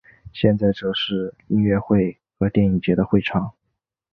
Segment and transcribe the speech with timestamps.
[0.33, 3.53] 现在则是音乐会和电影节的会场。